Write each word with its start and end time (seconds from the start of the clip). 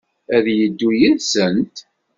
Ad 0.35 0.45
yeddu 0.57 0.89
yid-sent? 0.99 1.75